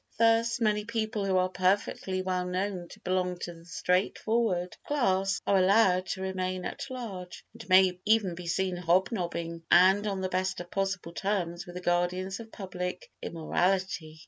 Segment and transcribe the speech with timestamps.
[0.17, 5.59] Thus many people who are perfectly well known to belong to the straightforward class are
[5.59, 10.59] allowed to remain at large and may even be seen hobnobbing and on the best
[10.59, 14.19] of possible terms with the guardians of public immorality.